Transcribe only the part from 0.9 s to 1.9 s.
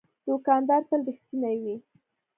رښتینی وي.